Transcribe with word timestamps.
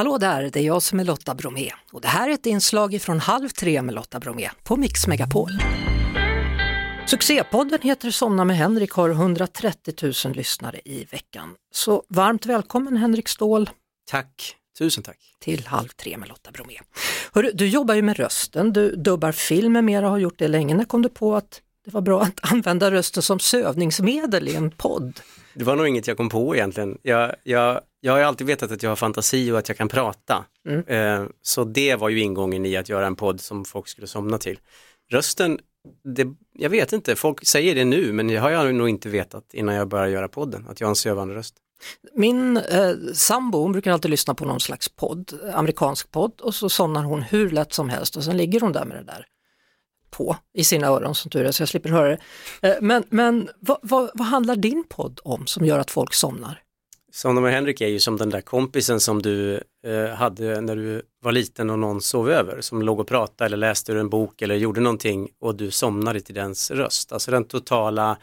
Hallå 0.00 0.18
där, 0.18 0.50
det 0.52 0.60
är 0.60 0.64
jag 0.64 0.82
som 0.82 1.00
är 1.00 1.04
Lotta 1.04 1.34
Bromé 1.34 1.70
och 1.92 2.00
det 2.00 2.08
här 2.08 2.28
är 2.28 2.34
ett 2.34 2.46
inslag 2.46 3.02
från 3.02 3.20
Halv 3.20 3.48
tre 3.48 3.82
med 3.82 3.94
Lotta 3.94 4.20
Bromé 4.20 4.50
på 4.64 4.76
Mix 4.76 5.06
Megapol. 5.06 5.50
Succépodden 7.06 7.78
heter 7.82 8.10
Somna 8.10 8.44
med 8.44 8.56
Henrik 8.56 8.92
har 8.92 9.10
130 9.10 9.94
000 10.24 10.34
lyssnare 10.34 10.80
i 10.84 11.04
veckan. 11.04 11.48
Så 11.72 12.02
varmt 12.08 12.46
välkommen 12.46 12.96
Henrik 12.96 13.28
Ståhl 13.28 13.70
Tack, 14.10 14.56
tusen 14.78 15.02
tack. 15.02 15.18
till 15.38 15.66
Halv 15.66 15.88
tre 15.88 16.16
med 16.16 16.28
Lotta 16.28 16.50
Bromé. 16.50 16.74
Hörru, 17.32 17.50
du 17.54 17.68
jobbar 17.68 17.94
ju 17.94 18.02
med 18.02 18.16
rösten, 18.16 18.72
du 18.72 18.96
dubbar 18.96 19.32
film 19.32 19.72
med 19.72 19.84
mera, 19.84 20.08
har 20.08 20.18
gjort 20.18 20.38
det 20.38 20.48
länge. 20.48 20.74
När 20.74 20.84
kom 20.84 21.02
du 21.02 21.08
på 21.08 21.36
att 21.36 21.60
det 21.84 21.90
var 21.90 22.00
bra 22.00 22.22
att 22.22 22.40
använda 22.52 22.90
rösten 22.90 23.22
som 23.22 23.40
sövningsmedel 23.40 24.48
i 24.48 24.54
en 24.54 24.70
podd? 24.70 25.20
Det 25.54 25.64
var 25.64 25.76
nog 25.76 25.88
inget 25.88 26.06
jag 26.06 26.16
kom 26.16 26.28
på 26.28 26.56
egentligen. 26.56 26.98
Jag, 27.02 27.34
jag, 27.42 27.80
jag 28.00 28.12
har 28.12 28.20
alltid 28.20 28.46
vetat 28.46 28.70
att 28.70 28.82
jag 28.82 28.90
har 28.90 28.96
fantasi 28.96 29.52
och 29.52 29.58
att 29.58 29.68
jag 29.68 29.78
kan 29.78 29.88
prata. 29.88 30.44
Mm. 30.68 30.84
Eh, 30.86 31.28
så 31.42 31.64
det 31.64 31.96
var 31.96 32.08
ju 32.08 32.20
ingången 32.20 32.66
i 32.66 32.76
att 32.76 32.88
göra 32.88 33.06
en 33.06 33.16
podd 33.16 33.40
som 33.40 33.64
folk 33.64 33.88
skulle 33.88 34.06
somna 34.06 34.38
till. 34.38 34.58
Rösten, 35.10 35.58
det, 36.04 36.26
jag 36.52 36.70
vet 36.70 36.92
inte, 36.92 37.16
folk 37.16 37.46
säger 37.46 37.74
det 37.74 37.84
nu 37.84 38.12
men 38.12 38.30
jag 38.30 38.42
har 38.42 38.50
jag 38.50 38.74
nog 38.74 38.88
inte 38.88 39.08
vetat 39.08 39.54
innan 39.54 39.74
jag 39.74 39.88
började 39.88 40.10
göra 40.10 40.28
podden, 40.28 40.66
att 40.68 40.80
jag 40.80 40.86
har 40.86 40.90
en 40.90 40.96
sövande 40.96 41.34
röst. 41.34 41.54
Min 42.14 42.56
eh, 42.56 42.92
sambo 43.14 43.58
hon 43.58 43.72
brukar 43.72 43.92
alltid 43.92 44.10
lyssna 44.10 44.34
på 44.34 44.44
någon 44.44 44.60
slags 44.60 44.88
podd, 44.88 45.40
amerikansk 45.54 46.10
podd 46.10 46.40
och 46.40 46.54
så 46.54 46.68
somnar 46.68 47.02
hon 47.02 47.22
hur 47.22 47.50
lätt 47.50 47.72
som 47.72 47.88
helst 47.88 48.16
och 48.16 48.24
sen 48.24 48.36
ligger 48.36 48.60
hon 48.60 48.72
där 48.72 48.84
med 48.84 48.96
det 48.96 49.04
där 49.04 49.26
på 50.10 50.36
i 50.54 50.64
sina 50.64 50.86
öron 50.86 51.14
som 51.14 51.30
tur 51.30 51.44
är 51.44 51.52
så 51.52 51.62
jag 51.62 51.68
slipper 51.68 51.90
höra 51.90 52.08
det. 52.08 52.18
Eh, 52.68 52.76
men 52.80 53.04
men 53.10 53.48
vad, 53.60 53.78
vad, 53.82 54.10
vad 54.14 54.26
handlar 54.26 54.56
din 54.56 54.84
podd 54.88 55.20
om 55.24 55.46
som 55.46 55.66
gör 55.66 55.78
att 55.78 55.90
folk 55.90 56.14
somnar? 56.14 56.62
Somna 57.12 57.40
och 57.40 57.48
Henrik 57.48 57.80
är 57.80 57.88
ju 57.88 58.00
som 58.00 58.16
den 58.16 58.30
där 58.30 58.40
kompisen 58.40 59.00
som 59.00 59.22
du 59.22 59.60
eh, 59.86 60.08
hade 60.14 60.60
när 60.60 60.76
du 60.76 61.02
var 61.22 61.32
liten 61.32 61.70
och 61.70 61.78
någon 61.78 62.00
sov 62.00 62.30
över, 62.30 62.60
som 62.60 62.82
låg 62.82 63.00
och 63.00 63.08
pratade 63.08 63.46
eller 63.46 63.56
läste 63.56 63.92
ur 63.92 63.98
en 63.98 64.08
bok 64.08 64.42
eller 64.42 64.54
gjorde 64.54 64.80
någonting 64.80 65.28
och 65.40 65.54
du 65.54 65.70
somnade 65.70 66.20
till 66.20 66.34
dens 66.34 66.70
röst. 66.70 67.12
Alltså 67.12 67.30
den 67.30 67.44
totala 67.44 68.18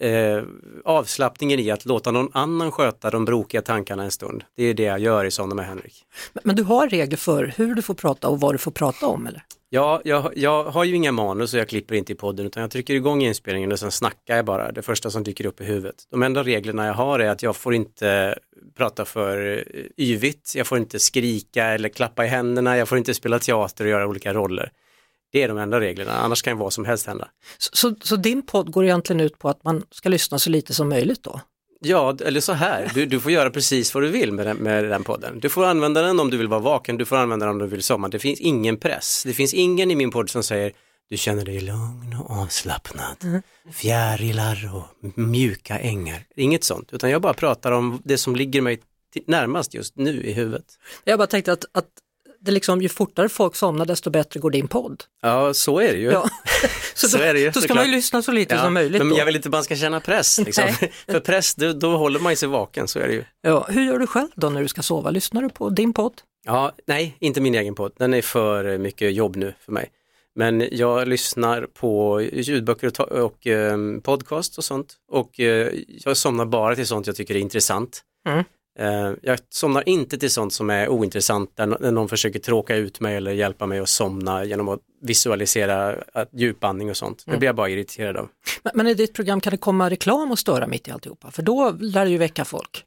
eh, 0.00 0.42
avslappningen 0.84 1.60
i 1.60 1.70
att 1.70 1.84
låta 1.84 2.10
någon 2.10 2.30
annan 2.32 2.72
sköta 2.72 3.10
de 3.10 3.24
brokiga 3.24 3.62
tankarna 3.62 4.04
en 4.04 4.10
stund. 4.10 4.44
Det 4.56 4.64
är 4.64 4.74
det 4.74 4.82
jag 4.82 4.98
gör 4.98 5.24
i 5.24 5.30
Somna 5.30 5.54
med 5.54 5.66
Henrik. 5.66 6.04
Men, 6.32 6.42
men 6.44 6.56
du 6.56 6.62
har 6.62 6.88
regler 6.88 7.16
för 7.16 7.52
hur 7.56 7.74
du 7.74 7.82
får 7.82 7.94
prata 7.94 8.28
och 8.28 8.40
vad 8.40 8.54
du 8.54 8.58
får 8.58 8.70
prata 8.70 9.06
om 9.06 9.26
eller? 9.26 9.44
Ja, 9.74 10.00
jag, 10.04 10.32
jag 10.36 10.64
har 10.64 10.84
ju 10.84 10.94
inga 10.94 11.12
manus 11.12 11.54
och 11.54 11.60
jag 11.60 11.68
klipper 11.68 11.94
inte 11.94 12.12
i 12.12 12.14
podden 12.14 12.46
utan 12.46 12.60
jag 12.60 12.70
trycker 12.70 12.94
igång 12.94 13.22
inspelningen 13.22 13.72
och 13.72 13.78
sen 13.78 13.90
snackar 13.90 14.36
jag 14.36 14.44
bara 14.44 14.72
det 14.72 14.82
första 14.82 15.10
som 15.10 15.24
dyker 15.24 15.46
upp 15.46 15.60
i 15.60 15.64
huvudet. 15.64 15.94
De 16.10 16.22
enda 16.22 16.42
reglerna 16.42 16.86
jag 16.86 16.94
har 16.94 17.18
är 17.18 17.28
att 17.28 17.42
jag 17.42 17.56
får 17.56 17.74
inte 17.74 18.38
prata 18.76 19.04
för 19.04 19.58
eh, 19.58 19.84
yvigt, 19.96 20.54
jag 20.56 20.66
får 20.66 20.78
inte 20.78 20.98
skrika 20.98 21.64
eller 21.64 21.88
klappa 21.88 22.24
i 22.24 22.28
händerna, 22.28 22.76
jag 22.76 22.88
får 22.88 22.98
inte 22.98 23.14
spela 23.14 23.38
teater 23.38 23.84
och 23.84 23.90
göra 23.90 24.06
olika 24.06 24.34
roller. 24.34 24.72
Det 25.32 25.42
är 25.42 25.48
de 25.48 25.58
enda 25.58 25.80
reglerna, 25.80 26.12
annars 26.12 26.42
kan 26.42 26.58
vad 26.58 26.72
som 26.72 26.84
helst 26.84 27.06
hända. 27.06 27.28
Så, 27.58 27.70
så, 27.72 27.94
så 28.02 28.16
din 28.16 28.46
podd 28.46 28.72
går 28.72 28.84
egentligen 28.84 29.20
ut 29.20 29.38
på 29.38 29.48
att 29.48 29.64
man 29.64 29.82
ska 29.90 30.08
lyssna 30.08 30.38
så 30.38 30.50
lite 30.50 30.74
som 30.74 30.88
möjligt 30.88 31.22
då? 31.22 31.40
Ja, 31.84 32.16
eller 32.24 32.40
så 32.40 32.52
här, 32.52 32.90
du, 32.94 33.06
du 33.06 33.20
får 33.20 33.32
göra 33.32 33.50
precis 33.50 33.94
vad 33.94 34.02
du 34.02 34.08
vill 34.08 34.32
med 34.32 34.46
den, 34.46 34.56
med 34.56 34.84
den 34.84 35.04
podden. 35.04 35.40
Du 35.40 35.48
får 35.48 35.64
använda 35.64 36.02
den 36.02 36.20
om 36.20 36.30
du 36.30 36.36
vill 36.36 36.48
vara 36.48 36.60
vaken, 36.60 36.96
du 36.96 37.04
får 37.04 37.16
använda 37.16 37.46
den 37.46 37.52
om 37.54 37.58
du 37.58 37.66
vill 37.66 37.82
somna. 37.82 38.08
Det 38.08 38.18
finns 38.18 38.40
ingen 38.40 38.76
press. 38.76 39.22
Det 39.26 39.32
finns 39.32 39.54
ingen 39.54 39.90
i 39.90 39.94
min 39.94 40.10
podd 40.10 40.30
som 40.30 40.42
säger 40.42 40.72
du 41.10 41.16
känner 41.16 41.44
dig 41.44 41.60
lugn 41.60 42.16
och 42.20 42.30
avslappnad, 42.30 43.42
fjärilar 43.72 44.70
och 44.74 45.18
mjuka 45.18 45.78
ängar. 45.78 46.24
Inget 46.36 46.64
sånt, 46.64 46.88
utan 46.92 47.10
jag 47.10 47.22
bara 47.22 47.34
pratar 47.34 47.72
om 47.72 48.02
det 48.04 48.18
som 48.18 48.36
ligger 48.36 48.60
mig 48.60 48.80
närmast 49.26 49.74
just 49.74 49.96
nu 49.96 50.22
i 50.22 50.32
huvudet. 50.32 50.64
Jag 51.04 51.18
bara 51.18 51.26
tänkte 51.26 51.52
att, 51.52 51.64
att 51.72 51.88
det 52.40 52.52
liksom, 52.52 52.82
ju 52.82 52.88
fortare 52.88 53.28
folk 53.28 53.56
somnar 53.56 53.86
desto 53.86 54.10
bättre 54.10 54.40
går 54.40 54.50
din 54.50 54.68
podd. 54.68 55.04
Ja, 55.22 55.54
så 55.54 55.80
är 55.80 55.92
det 55.92 55.98
ju. 55.98 56.10
Ja. 56.10 56.28
Så 56.94 57.16
då, 57.16 57.22
är 57.24 57.34
det 57.34 57.40
ju, 57.40 57.46
då 57.46 57.52
ska 57.52 57.60
såklart. 57.60 57.76
man 57.76 57.86
ju 57.86 57.92
lyssna 57.96 58.22
så 58.22 58.32
lite 58.32 58.54
Ja, 58.54 58.62
som 58.62 58.74
möjligt. 58.74 58.98
men 59.02 59.08
då. 59.08 59.18
jag 59.18 59.26
vill 59.26 59.36
inte 59.36 59.48
man 59.48 59.64
ska 59.64 59.76
känna 59.76 60.00
press, 60.00 60.38
liksom. 60.38 60.64
För 61.06 61.20
press, 61.20 61.54
då, 61.54 61.72
då 61.72 61.96
håller 61.96 62.20
man 62.20 62.36
sig 62.36 62.48
vaken, 62.48 62.88
så 62.88 62.98
är 62.98 63.08
det 63.08 63.14
ju. 63.14 63.24
ja, 63.42 63.66
hur 63.68 63.82
gör 63.84 63.98
du 63.98 64.06
själv 64.06 64.28
då 64.34 64.50
när 64.50 64.62
du 64.62 64.68
ska 64.68 64.82
sova? 64.82 65.10
Lyssnar 65.10 65.42
du 65.42 65.48
på 65.48 65.70
din 65.70 65.92
podd? 65.92 66.12
Ja, 66.44 66.72
nej, 66.86 67.16
inte 67.20 67.40
min 67.40 67.54
egen 67.54 67.74
podd. 67.74 67.92
Den 67.98 68.14
är 68.14 68.22
för 68.22 68.78
mycket 68.78 69.14
jobb 69.14 69.36
nu 69.36 69.54
för 69.64 69.72
mig. 69.72 69.90
Men 70.34 70.68
jag 70.72 71.08
lyssnar 71.08 71.62
på 71.62 72.20
ljudböcker 72.32 72.86
och, 73.00 73.12
och 73.12 73.46
eh, 73.46 73.76
podcast 74.02 74.58
och 74.58 74.64
sånt. 74.64 74.94
Och 75.10 75.40
eh, 75.40 75.72
jag 75.88 76.16
somnar 76.16 76.44
bara 76.44 76.74
till 76.74 76.86
sånt 76.86 77.06
jag 77.06 77.16
tycker 77.16 77.34
är 77.34 77.38
intressant. 77.38 78.00
Mm. 78.28 78.44
Eh, 78.78 79.12
jag 79.22 79.38
somnar 79.50 79.88
inte 79.88 80.18
till 80.18 80.30
sånt 80.30 80.52
som 80.52 80.70
är 80.70 80.88
ointressant, 80.88 81.56
där 81.56 81.90
någon 81.90 82.08
försöker 82.08 82.38
tråka 82.38 82.76
ut 82.76 83.00
mig 83.00 83.16
eller 83.16 83.32
hjälpa 83.32 83.66
mig 83.66 83.78
att 83.78 83.88
somna 83.88 84.44
genom 84.44 84.68
att 84.68 84.80
visualisera 85.02 85.96
att 86.12 86.28
djupandning 86.32 86.90
och 86.90 86.96
sånt. 86.96 87.22
Det 87.26 87.36
blir 87.36 87.48
jag 87.48 87.56
bara 87.56 87.68
irriterad 87.68 88.16
av. 88.16 88.28
Men, 88.62 88.72
men 88.74 88.86
i 88.86 88.94
ditt 88.94 89.14
program 89.14 89.40
kan 89.40 89.50
det 89.50 89.56
komma 89.56 89.90
reklam 89.90 90.30
och 90.30 90.38
störa 90.38 90.66
mitt 90.66 90.88
i 90.88 90.90
alltihopa? 90.90 91.30
För 91.30 91.42
då 91.42 91.76
lär 91.80 92.04
det 92.04 92.10
ju 92.10 92.18
väcka 92.18 92.44
folk. 92.44 92.84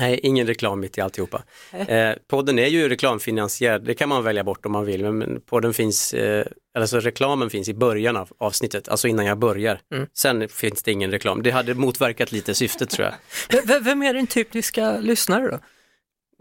Nej, 0.00 0.20
ingen 0.22 0.46
reklam 0.46 0.80
mitt 0.80 0.98
i 0.98 1.00
alltihopa. 1.00 1.42
Eh, 1.88 2.12
podden 2.28 2.58
är 2.58 2.66
ju 2.66 2.88
reklamfinansierad, 2.88 3.84
det 3.84 3.94
kan 3.94 4.08
man 4.08 4.24
välja 4.24 4.44
bort 4.44 4.66
om 4.66 4.72
man 4.72 4.84
vill, 4.84 5.12
men- 5.12 5.40
podden 5.40 5.74
finns, 5.74 6.14
eh, 6.14 6.46
alltså 6.78 7.00
reklamen 7.00 7.50
finns 7.50 7.68
i 7.68 7.74
början 7.74 8.16
av 8.16 8.28
avsnittet, 8.38 8.88
alltså 8.88 9.08
innan 9.08 9.26
jag 9.26 9.38
börjar. 9.38 9.80
Sen 10.14 10.48
finns 10.48 10.82
det 10.82 10.92
ingen 10.92 11.10
reklam. 11.10 11.42
Det 11.42 11.50
hade 11.50 11.74
motverkat 11.74 12.32
lite 12.32 12.54
syftet 12.54 12.90
tror 12.90 13.06
jag. 13.06 13.62
V- 13.66 13.78
vem 13.82 14.02
är 14.02 14.14
din 14.14 14.26
typiska 14.26 14.98
lyssnare 14.98 15.50
då? 15.50 15.58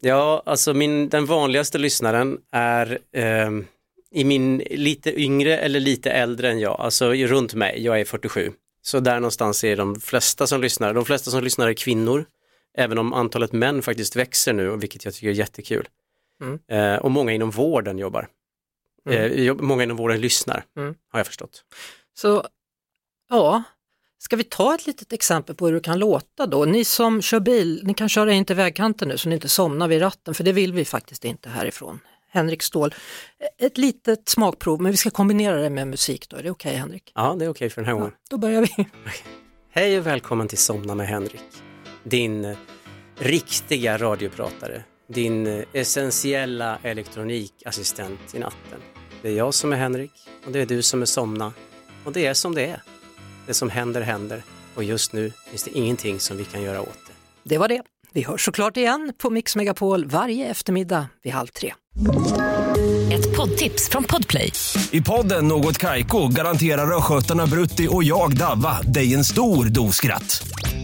Ja, 0.01 0.43
alltså 0.45 0.73
min, 0.73 1.09
den 1.09 1.25
vanligaste 1.25 1.77
lyssnaren 1.77 2.37
är 2.51 2.99
ehm, 3.13 3.65
i 4.11 4.23
min 4.23 4.57
lite 4.57 5.21
yngre 5.21 5.57
eller 5.57 5.79
lite 5.79 6.11
äldre 6.11 6.49
än 6.51 6.59
jag, 6.59 6.79
alltså 6.79 7.09
runt 7.13 7.53
mig, 7.53 7.83
jag 7.83 7.99
är 7.99 8.05
47. 8.05 8.51
Så 8.81 8.99
där 8.99 9.15
någonstans 9.19 9.63
är 9.63 9.75
de 9.77 9.99
flesta 9.99 10.47
som 10.47 10.61
lyssnar. 10.61 10.93
De 10.93 11.05
flesta 11.05 11.31
som 11.31 11.43
lyssnar 11.43 11.67
är 11.67 11.73
kvinnor, 11.73 12.25
även 12.77 12.97
om 12.97 13.13
antalet 13.13 13.51
män 13.53 13.81
faktiskt 13.81 14.15
växer 14.15 14.53
nu, 14.53 14.77
vilket 14.77 15.05
jag 15.05 15.13
tycker 15.13 15.27
är 15.27 15.31
jättekul. 15.31 15.87
Mm. 16.41 16.59
Eh, 16.67 16.99
och 16.99 17.11
många 17.11 17.31
inom 17.31 17.51
vården 17.51 17.97
jobbar. 17.97 18.27
Mm. 19.09 19.47
Eh, 19.49 19.53
många 19.55 19.83
inom 19.83 19.97
vården 19.97 20.21
lyssnar, 20.21 20.63
Mm. 20.77 20.95
har 21.11 21.19
jag 21.19 21.27
förstått. 21.27 21.63
Så 22.19 22.43
ja, 23.29 23.63
ska 24.19 24.35
vi 24.35 24.43
ta 24.43 24.75
ett 24.75 24.87
litet 24.87 25.13
exempel 25.13 25.55
på 25.55 25.65
hur 25.67 25.73
det 25.73 25.79
kan 25.79 25.99
låta 25.99 26.45
då? 26.45 26.65
Ni 26.65 26.85
som 26.85 27.21
kör 27.21 27.39
bil, 27.39 27.81
ni 27.83 27.93
kan 27.93 28.09
köra 28.09 28.33
in 28.33 28.45
till 28.45 28.55
vägkanten 28.55 29.07
nu 29.07 29.17
så 29.17 29.29
ni 29.29 29.35
inte 29.35 29.49
somnar 29.49 29.87
vid 29.87 30.01
ratten, 30.01 30.33
för 30.33 30.43
det 30.43 30.51
vill 30.51 30.73
vi 30.73 30.85
faktiskt 30.85 31.25
inte 31.25 31.49
härifrån. 31.49 31.99
Henrik 32.29 32.63
Ståhl, 32.63 32.93
ett 33.57 33.77
litet 33.77 34.29
smakprov, 34.29 34.81
men 34.81 34.91
vi 34.91 34.97
ska 34.97 35.09
kombinera 35.09 35.61
det 35.61 35.69
med 35.69 35.87
musik 35.87 36.29
då. 36.29 36.37
Är 36.37 36.43
det 36.43 36.51
okej 36.51 36.75
Henrik? 36.75 37.11
Ja, 37.15 37.35
det 37.39 37.45
är 37.45 37.49
okej 37.49 37.69
för 37.69 37.81
den 37.81 37.85
här 37.85 37.93
gången. 37.93 38.11
Då 38.29 38.37
börjar 38.37 38.61
vi. 38.61 38.87
Hej 39.71 39.99
och 39.99 40.07
välkommen 40.07 40.47
till 40.47 40.57
Somna 40.57 40.95
med 40.95 41.07
Henrik. 41.07 41.41
Din 42.09 42.55
riktiga 43.19 43.97
radiopratare. 43.97 44.83
Din 45.07 45.63
essentiella 45.73 46.79
elektronikassistent 46.83 48.35
i 48.35 48.39
natten. 48.39 48.79
Det 49.21 49.29
är 49.29 49.33
jag 49.33 49.53
som 49.53 49.73
är 49.73 49.77
Henrik 49.77 50.11
och 50.45 50.51
det 50.51 50.59
är 50.59 50.65
du 50.65 50.81
som 50.81 51.01
är 51.01 51.05
Somna. 51.05 51.53
Och 52.03 52.13
det 52.13 52.25
är 52.25 52.33
som 52.33 52.55
det 52.55 52.65
är. 52.65 52.81
Det 53.47 53.53
som 53.53 53.69
händer 53.69 54.01
händer 54.01 54.43
och 54.75 54.83
just 54.83 55.13
nu 55.13 55.31
finns 55.49 55.63
det 55.63 55.77
ingenting 55.77 56.19
som 56.19 56.37
vi 56.37 56.45
kan 56.45 56.61
göra 56.61 56.81
åt 56.81 56.99
det. 57.07 57.13
Det 57.43 57.57
var 57.57 57.67
det. 57.67 57.81
Vi 58.13 58.23
hörs 58.23 58.45
såklart 58.45 58.77
igen 58.77 59.13
på 59.17 59.29
Mix 59.29 59.55
Megapol 59.55 60.05
varje 60.05 60.47
eftermiddag 60.47 61.07
vid 61.23 61.33
halv 61.33 61.47
tre. 61.47 61.73
Ett 63.13 63.37
poddtips 63.37 63.89
från 63.89 64.03
Podplay. 64.03 64.51
I 64.91 65.01
podden 65.01 65.47
Något 65.47 65.77
Kaiko 65.77 66.27
garanterar 66.27 66.97
östgötarna 66.97 67.47
Brutti 67.47 67.87
och 67.91 68.03
jag, 68.03 68.37
Davva, 68.37 68.81
dig 68.81 69.13
en 69.13 69.23
stor 69.23 69.65
dos 69.65 69.95
skratt. 69.95 70.47